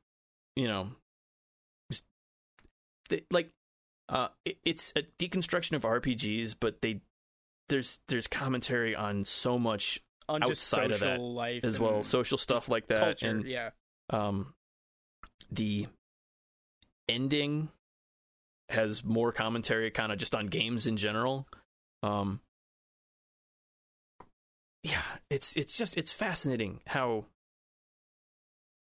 [0.54, 0.90] you know,
[1.90, 2.04] just,
[3.08, 3.48] they, like
[4.10, 7.00] uh, it, it's a deconstruction of RPGs, but they
[7.70, 12.36] there's there's commentary on so much on outside social of that life as well, social
[12.36, 13.28] stuff like that, culture.
[13.28, 13.70] and yeah,
[14.10, 14.52] um,
[15.50, 15.86] the
[17.08, 17.70] ending
[18.68, 21.46] has more commentary, kind of just on games in general.
[22.02, 22.40] Um,
[24.82, 27.26] yeah, it's it's just it's fascinating how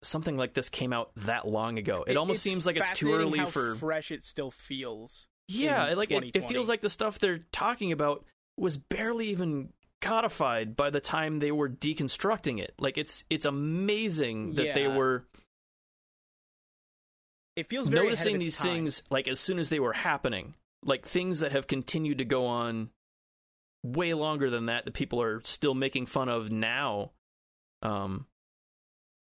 [0.02, 2.04] something like this came out that long ago.
[2.06, 4.10] It, almost seems like it's too early how for fresh.
[4.10, 5.26] It still feels.
[5.48, 8.24] yeah, like it, it feels like the stuff they're talking about
[8.56, 9.70] was barely even
[10.00, 12.74] codified by the time they were deconstructing it.
[12.78, 15.24] Like it's it's amazing that they were
[17.54, 18.66] It feels very ahead of noticing these time.
[18.66, 20.54] things like as soon as they were happening
[20.86, 22.90] like things that have continued to go on
[23.92, 27.12] way longer than that that people are still making fun of now
[27.82, 28.26] um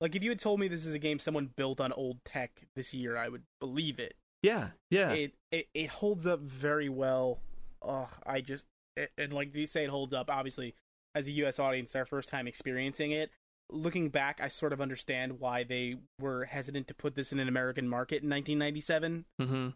[0.00, 2.62] Like if you had told me this is a game someone built on old tech
[2.74, 4.14] this year, I would believe it.
[4.42, 7.40] yeah yeah It, it it holds up very well.
[7.82, 8.64] oh, I just
[8.96, 10.30] it, and like you say, it holds up.
[10.30, 10.74] Obviously,
[11.14, 11.58] as a U.S.
[11.58, 13.30] audience, our first time experiencing it.
[13.70, 17.48] Looking back, I sort of understand why they were hesitant to put this in an
[17.48, 19.24] American market in 1997.
[19.40, 19.68] Mm-hmm.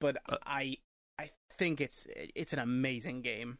[0.00, 0.76] But Uh, I,
[1.18, 3.58] I think it's it's an amazing game.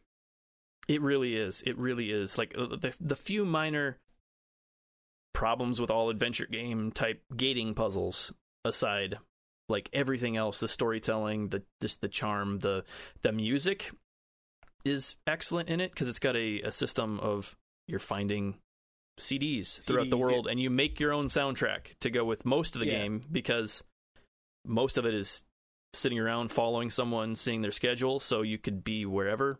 [0.89, 1.61] It really is.
[1.65, 2.37] It really is.
[2.37, 3.97] Like uh, the the few minor
[5.33, 8.33] problems with all adventure game type gating puzzles
[8.65, 9.19] aside,
[9.69, 12.83] like everything else, the storytelling, the just the charm, the
[13.21, 13.91] the music
[14.83, 17.55] is excellent in it because it's got a, a system of
[17.87, 18.55] you're finding
[19.19, 22.75] CDs, throughout the CDs, world, and you make your own soundtrack to go with most
[22.75, 22.99] of the Yeah.
[22.99, 23.83] game because
[24.65, 25.43] most of it is
[25.93, 29.59] sitting around following someone, seeing their schedule, so you could be wherever.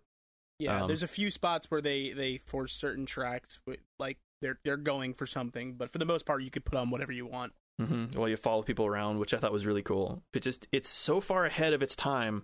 [0.59, 4.59] Yeah, Um, there's a few spots where they they force certain tracks, with, like they're
[4.63, 7.25] they're going for something, but for the most part, you could put on whatever you
[7.25, 7.53] want.
[7.79, 10.21] hmm While you follow people around, which I thought was really cool.
[10.33, 12.43] It just it's so far ahead of its time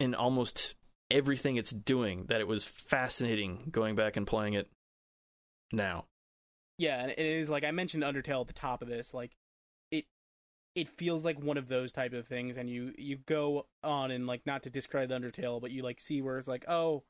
[0.00, 0.74] in almost
[1.10, 4.68] everything it's doing that it was fascinating going back and playing it
[5.72, 6.06] now.
[6.78, 9.32] Yeah, and it is like I mentioned Undertale at the top of this, like
[10.76, 14.26] it feels like one of those type of things and you you go on and
[14.28, 17.02] like not to discredit Undertale, but you like see where it's like, "Oh,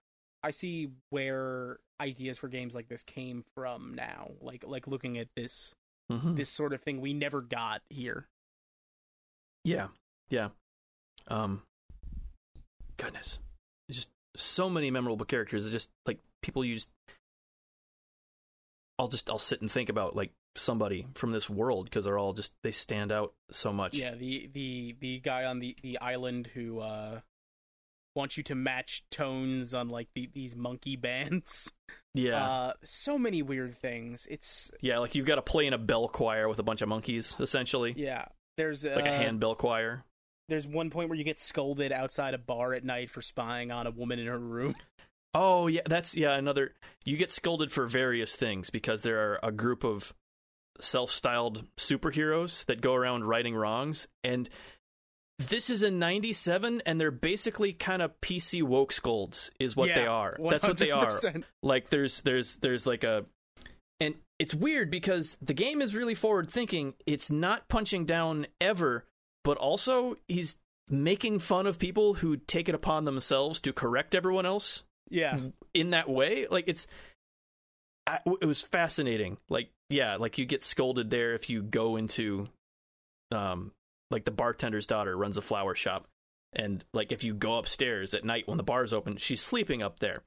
[0.43, 5.29] I see where ideas for games like this came from now." Like like looking at
[5.37, 5.75] this
[6.11, 6.37] Mm-hmm.
[6.37, 8.29] this sort of thing we never got here.
[9.65, 9.89] Yeah,
[10.31, 10.51] yeah.
[11.27, 11.63] Um,
[12.97, 13.41] goodness,
[13.89, 15.67] There's just so many memorable characters.
[15.67, 16.87] It just like people use.
[19.01, 22.33] I'll just I'll sit and think about like somebody from this world because they're all
[22.33, 23.97] just they stand out so much.
[23.97, 27.21] Yeah, the the the guy on the the island who uh
[28.15, 31.71] wants you to match tones on like the, these monkey bands.
[32.15, 34.27] yeah, Uh so many weird things.
[34.31, 34.99] It's yeah.
[34.99, 37.95] Like you've got to play in a bell choir with a bunch of monkeys, essentially,
[37.97, 38.27] yeah.
[38.57, 40.05] There's uh, like a handbell choir.
[40.49, 43.87] there's one point where you get scolded outside a bar at night for spying on
[43.87, 44.75] a woman in her room.
[45.39, 46.73] Oh yeah, that's yeah another.
[47.05, 50.15] You get scolded for various things because there are a group of
[50.81, 54.49] self-styled superheroes that go around righting wrongs, and
[55.39, 59.95] this is in '97, and they're basically kind of PC woke scolds, is what Yeah,
[59.97, 60.37] they are.
[60.51, 61.13] That's what they are.
[61.63, 63.27] Like there's there's there's like a,
[64.01, 66.95] and it's weird because the game is really forward thinking.
[67.07, 69.05] It's not punching down ever,
[69.45, 70.57] but also he's
[70.89, 75.41] making fun of people who take it upon themselves to correct everyone else Yeah.
[75.75, 76.87] in that way like it's
[78.07, 82.49] I, it was fascinating like yeah like you get scolded there if you go into
[83.33, 83.73] um
[84.11, 86.07] like the bartender's daughter runs a flower shop
[86.53, 89.99] and like if you go upstairs at night when the bar's open she's sleeping up
[89.99, 90.23] there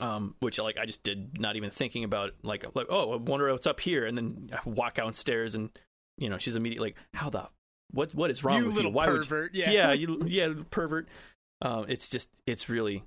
[0.00, 3.50] um which like i just did not even thinking about like like oh i wonder
[3.52, 5.70] what's up here and then I walk downstairs and
[6.16, 7.48] you know she's immediately like how the
[7.92, 9.54] what what is wrong you with you why would you pervert.
[9.54, 9.70] Yeah.
[9.70, 11.08] yeah, you, yeah, pervert.
[11.62, 13.04] Um, it's just, it's really.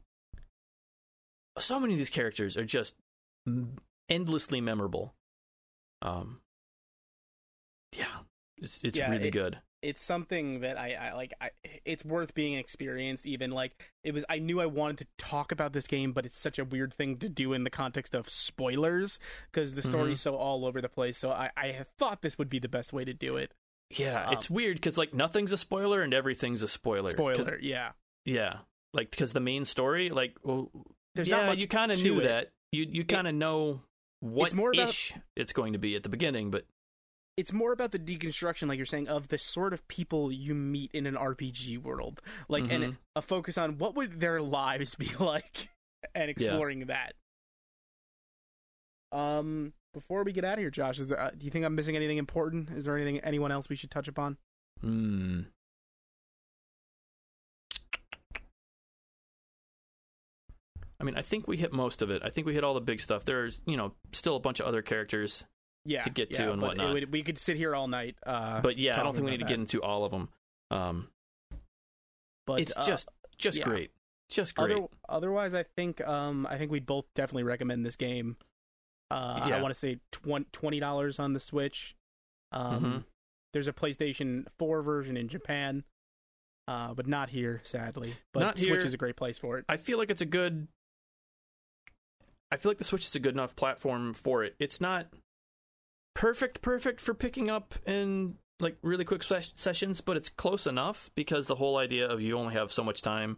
[1.60, 2.96] So many of these characters are just
[4.10, 5.14] endlessly memorable.
[6.02, 6.42] Um,
[7.96, 8.06] yeah,
[8.58, 9.60] it's it's Yeah, really it- good.
[9.82, 11.50] it's something that I, I like I,
[11.86, 15.72] it's worth being experienced even like it was I knew I wanted to talk about
[15.74, 19.20] this game but it's such a weird thing to do in the context of spoilers
[19.52, 22.50] because the story's so all over the place so I I have thought this would
[22.50, 23.54] be the best way to do it
[23.90, 27.10] Yeah, um, it's weird because like nothing's a spoiler and everything's a spoiler.
[27.12, 27.92] spoiler yeah
[28.26, 28.58] yeah,
[28.94, 30.70] like because the main story, like, well,
[31.16, 32.24] There's yeah, not much you kind of knew it.
[32.24, 32.52] that.
[32.72, 33.82] You you kind of know
[34.20, 36.66] what It's more about- ish it's going to be at the beginning, but
[37.38, 40.92] it's more about the deconstruction like you're saying of the sort of people you meet
[40.94, 42.22] in an RPG world.
[42.50, 42.72] Like Mhm.
[42.86, 45.70] and a focus on what would their lives be like
[46.14, 47.16] and exploring that.
[49.12, 51.76] Um before we get out of here Josh is there, uh, do you think I'm
[51.76, 52.70] missing anything important?
[52.72, 54.38] Is there anything anyone else we should touch upon?
[54.82, 55.42] Hmm.
[61.00, 62.22] I mean, I think we hit most of it.
[62.26, 63.24] I think we hit all the big stuff.
[63.26, 65.46] There's, you know, still a bunch of other characters,
[65.86, 66.94] yeah To get to and whatnot.
[66.94, 69.42] would- we could sit here all night uh but yeah, I don't think we need
[69.42, 70.30] about to get into all of them.
[70.72, 71.08] Um,
[72.46, 73.64] but it's uh, just, just yeah.
[73.64, 73.92] great,
[74.30, 74.72] just great.
[74.76, 78.38] Other, otherwise, I think um I think we both definitely recommend this game.
[79.12, 81.96] Uh, I want to say twenty dollars on the Switch.
[82.52, 83.04] Um, Mhm.
[83.54, 85.84] there's a PlayStation 4 version in Japan,
[86.68, 88.16] uh, but not here, sadly.
[88.34, 88.78] But Not Switch here.
[88.80, 89.66] is a great place for it.
[89.70, 90.68] I feel like it's a good.
[92.52, 94.56] I feel like the Switch is a good enough platform for it.
[94.60, 95.08] It's not
[96.16, 101.10] perfect, perfect for picking up in like really quick ses- sessions, but it's close enough
[101.16, 103.38] because the whole idea of you only have so much time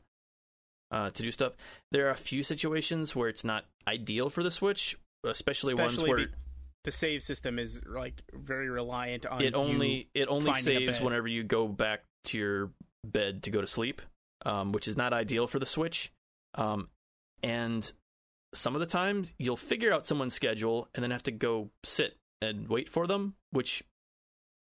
[0.92, 1.54] uh, to do stuff.
[1.92, 6.18] There are a few situations where it's not ideal for the Switch, especially, ones where
[6.18, 6.28] be-
[6.84, 11.44] the save system is like very reliant on it only it only saves whenever you
[11.44, 12.72] go back to your
[13.04, 14.02] bed to go to sleep.
[14.44, 16.12] um, which is not ideal for the Switch.
[16.56, 16.90] Um,
[17.44, 17.92] and
[18.54, 22.18] some of the time you'll figure out someone's schedule and then have to go sit
[22.42, 23.84] and wait for them, which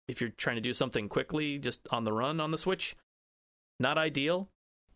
[0.09, 2.95] if you're trying to do something quickly, just on the run on the Switch,
[3.81, 4.49] not ideal.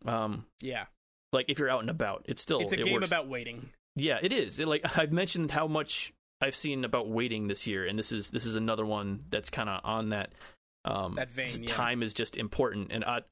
[0.05, 0.87] Um, Yeah,
[1.32, 3.07] like if you're out and about, it's still it's a it game works.
[3.07, 3.70] about waiting.
[3.95, 4.59] Yeah, it is.
[4.59, 8.30] It, like I've mentioned how much I've seen about waiting this year, and this is
[8.30, 10.32] this is another one that's kind of on that.
[10.84, 11.66] Um, That vein, yeah.
[11.66, 13.22] Time is just important, and I,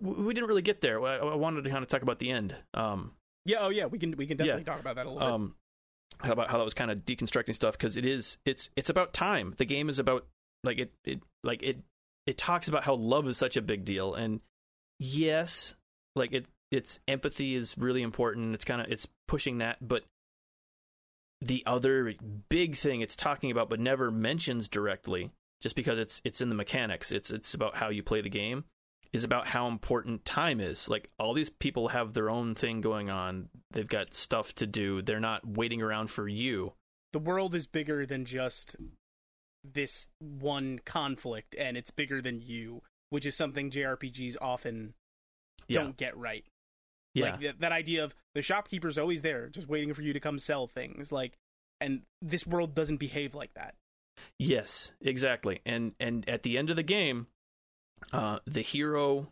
[0.00, 1.00] we didn't really get there.
[1.04, 2.56] I, I wanted to kind of talk about the end.
[2.74, 3.12] Um,
[3.48, 4.72] Yeah, oh yeah, we can we can definitely Yeah.
[4.72, 5.34] talk about that a little bit.
[5.34, 5.54] um,
[6.20, 9.12] how about how that was kind of deconstructing stuff because it is it's it's about
[9.12, 9.54] time.
[9.56, 10.26] The game is about
[10.64, 11.78] like it it like it
[12.26, 14.40] it talks about how love is such a big deal, and
[14.98, 15.74] yes,
[16.14, 18.54] like it it's empathy is really important.
[18.54, 20.04] It's kind of it's pushing that, but
[21.40, 22.14] the other
[22.48, 25.30] big thing it's talking about but never mentions directly,
[25.62, 27.12] just because it's it's in the mechanics.
[27.12, 28.64] It's it's about how you play the game.
[29.12, 30.88] Is about how important time is.
[30.88, 33.48] Like all these people have their own thing going on.
[33.70, 35.00] They've got stuff to do.
[35.02, 36.74] They're not waiting around for you.
[37.14, 38.76] the world is bigger than just
[39.64, 44.92] this one conflict, and it's bigger than you, which is something JRPGs often
[45.68, 45.80] Yeah.
[45.82, 46.44] don't get right.
[47.14, 47.30] Yeah.
[47.30, 50.38] Like th- that idea of the shopkeeper's always there, just waiting for you to come
[50.38, 51.10] sell things.
[51.10, 51.32] Like,
[51.80, 53.74] and this world doesn't behave like that.
[54.38, 55.60] Yes, exactly.
[55.64, 57.26] And and at the end of the game,
[58.12, 59.28] uh, the hero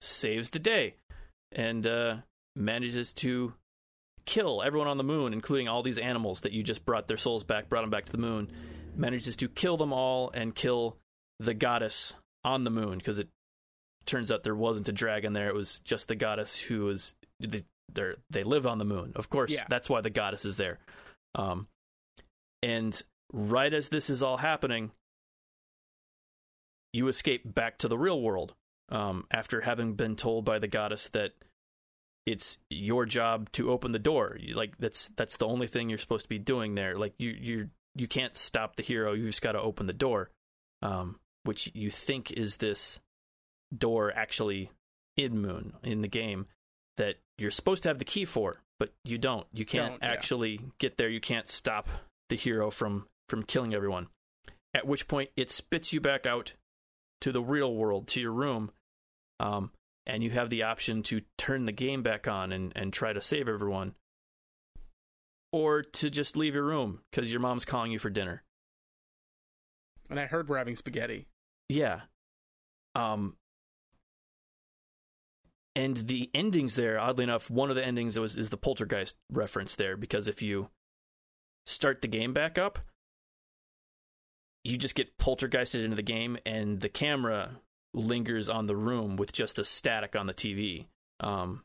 [0.00, 0.94] saves the day
[1.52, 2.16] and uh,
[2.54, 3.54] manages to
[4.24, 7.44] kill everyone on the moon, including all these animals that you just brought their souls
[7.44, 8.50] back, brought them back to the moon.
[8.96, 10.96] Manages to kill them all and kill
[11.38, 13.28] the goddess on the moon because it
[14.06, 17.62] turns out there wasn't a dragon there; it was just the goddess who was the,
[18.30, 19.12] they live on the moon.
[19.14, 19.64] Of course, Yeah.
[19.68, 20.78] that's why the goddess is there.
[21.34, 21.68] Um,
[22.62, 23.00] and
[23.32, 24.90] right as this is all happening,
[26.96, 28.54] you escape back to the real world
[28.88, 31.32] um, after having been told by the goddess that
[32.24, 34.36] it's your job to open the door.
[34.40, 36.96] You- Like that's that's the only thing you're supposed to be doing there.
[36.96, 39.12] Like you you you can't stop the hero.
[39.14, 40.30] You just got to open the door,
[40.82, 42.98] um, which you think is this
[43.76, 44.70] door actually
[45.16, 46.46] in Moon in the game
[46.96, 49.46] that you're supposed to have the key for, but you don't.
[49.52, 50.12] You can't Don't, yeah.
[50.12, 51.08] actually get there.
[51.08, 51.88] You can't stop
[52.28, 54.08] the hero from from killing everyone.
[54.74, 56.52] At which point it spits you back out
[57.20, 58.70] to the real world, to your room,
[59.40, 59.70] um,
[60.06, 63.20] and you have the option to turn the game back on and, and try to
[63.20, 63.94] save everyone,
[65.52, 68.42] or to just leave your room because your mom's calling you for dinner.
[70.08, 71.26] And I heard we're having spaghetti.
[71.68, 72.02] Yeah.
[72.94, 73.36] Um
[75.74, 79.76] and the endings there, oddly enough, one of the endings was is the poltergeist reference
[79.76, 80.70] there because if you
[81.66, 82.78] start the game back up,
[84.66, 87.50] you just get poltergeisted into the game and the camera
[87.94, 90.86] lingers on the room with just the static on the TV.
[91.20, 91.62] Um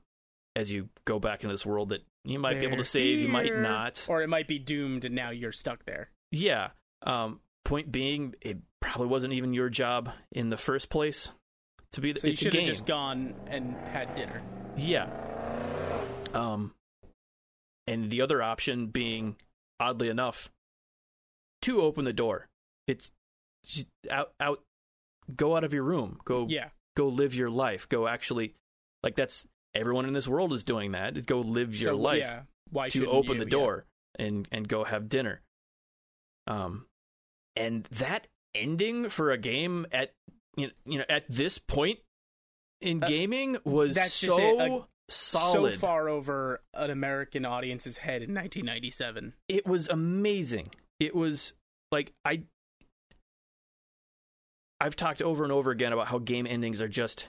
[0.56, 3.28] as you go back into this world that you might be able to save, you
[3.28, 4.06] might not.
[4.10, 6.10] Or it might be doomed and now you're stuck there.
[6.32, 6.70] Yeah.
[7.04, 11.32] Um, point being, it probably wasn't even your job in the first place
[11.93, 12.14] to be.
[12.14, 14.41] The, So you should have just gone and had dinner.
[14.78, 15.10] Yeah.
[16.34, 16.74] Um,
[17.88, 19.38] and the other option being,
[19.80, 20.49] oddly enough,
[21.64, 22.47] to open the door.
[22.88, 23.11] It's
[23.65, 24.61] just out, out.
[25.36, 26.19] Go out of your room.
[26.25, 26.69] Go, Yeah.
[26.95, 27.88] go live your life.
[27.88, 28.55] Go actually,
[29.03, 31.25] like that's everyone in this world is doing that.
[31.25, 32.43] Go live your so, life Yeah.
[32.69, 33.39] Why to open you?
[33.39, 33.49] the Yeah.
[33.49, 33.86] door
[34.17, 35.41] and and go have dinner.
[36.47, 36.88] Um,
[37.55, 40.13] and that ending for a game at
[40.57, 41.99] you know, you know at this point
[42.82, 45.73] in Uh, gaming was so like, solid.
[45.73, 49.34] So far over an American audience's head in 1997.
[49.47, 50.73] It was amazing.
[50.99, 51.53] It was
[51.91, 52.43] like I
[54.82, 57.27] I've talked over and over again about how game endings are just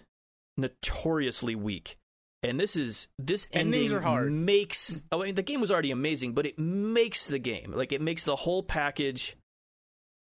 [0.57, 1.98] notoriously weak.
[2.42, 6.59] And this is this ending makes I mean the game was already amazing, but it
[6.59, 7.72] makes the game.
[7.72, 9.36] Like it makes the whole package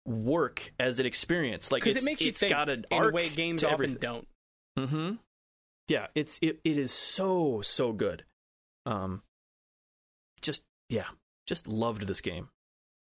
[0.06, 1.72] work as an experience.
[1.72, 3.74] Like it's, it makes you it's think got an in arc a way games often
[3.74, 3.98] everything.
[3.98, 4.28] don't.
[4.78, 5.14] Mm-hmm.
[5.88, 8.24] Yeah, it's it, it is so so good.
[8.86, 9.22] Um,
[10.42, 11.06] just yeah,
[11.46, 12.50] just loved this game.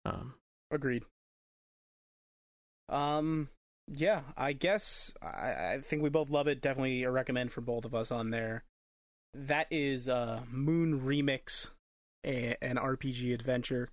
[0.04, 0.34] Um,
[0.70, 1.04] Agreed.
[2.88, 3.48] Um,
[3.88, 6.60] yeah, I guess I, I think we both love it.
[6.60, 8.64] Definitely a recommend for both of us on there.
[9.34, 11.70] That is uh, Moon Remix,
[12.24, 13.88] a, an RPG adventure.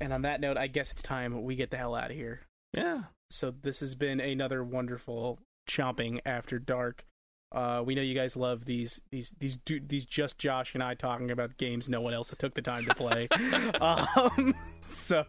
[0.00, 2.42] And on that note, I guess it's time we get the hell out of here.
[2.74, 5.38] yeah, So this has been another wonderful
[5.68, 7.04] chomping after dark.
[7.52, 10.94] Uh, we know you guys love these these these du- these just Josh and I
[10.94, 13.28] talking about games no one else took the time to play.
[13.80, 15.24] um, so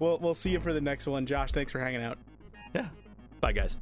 [0.00, 1.26] we'll we'll see you for the next one.
[1.26, 2.18] Josh, thanks for hanging out.
[2.74, 2.88] Yeah.
[3.40, 3.76] Bye guys.